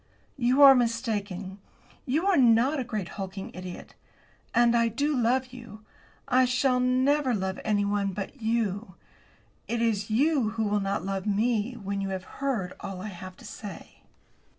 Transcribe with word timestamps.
"You 0.39 0.63
are 0.63 0.73
mistaken. 0.73 1.59
You 2.07 2.25
are 2.25 2.35
not 2.35 2.79
a 2.79 2.83
great 2.83 3.07
hulking 3.07 3.51
idiot. 3.53 3.93
And 4.51 4.75
I 4.75 4.87
do 4.87 5.15
love 5.15 5.53
you. 5.53 5.85
I 6.27 6.45
shall 6.45 6.79
never 6.79 7.35
love 7.35 7.59
anyone 7.63 8.11
but 8.11 8.41
you. 8.41 8.95
It 9.67 9.79
is 9.79 10.09
you 10.09 10.49
who 10.57 10.63
will 10.63 10.79
not 10.79 11.05
love 11.05 11.27
me 11.27 11.73
when 11.75 12.01
you 12.01 12.09
have 12.09 12.23
heard 12.41 12.73
all 12.79 12.99
I 12.99 13.09
have 13.09 13.37
to 13.37 13.45
say." 13.45 14.01